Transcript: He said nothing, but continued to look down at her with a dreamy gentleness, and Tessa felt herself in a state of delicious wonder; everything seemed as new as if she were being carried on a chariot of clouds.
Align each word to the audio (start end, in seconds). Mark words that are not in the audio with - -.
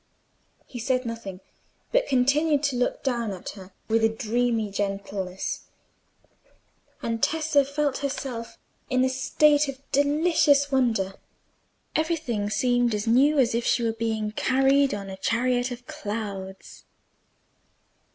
He 0.65 0.79
said 0.79 1.05
nothing, 1.05 1.41
but 1.91 2.07
continued 2.07 2.63
to 2.63 2.75
look 2.75 3.03
down 3.03 3.31
at 3.31 3.49
her 3.49 3.71
with 3.87 4.03
a 4.03 4.09
dreamy 4.09 4.71
gentleness, 4.71 5.67
and 7.03 7.21
Tessa 7.21 7.63
felt 7.63 7.99
herself 7.99 8.57
in 8.89 9.05
a 9.05 9.09
state 9.09 9.67
of 9.67 9.79
delicious 9.91 10.71
wonder; 10.71 11.13
everything 11.95 12.49
seemed 12.49 12.95
as 12.95 13.05
new 13.05 13.37
as 13.37 13.53
if 13.53 13.63
she 13.63 13.83
were 13.83 13.93
being 13.93 14.31
carried 14.31 14.95
on 14.95 15.07
a 15.07 15.17
chariot 15.17 15.69
of 15.69 15.85
clouds. 15.85 16.85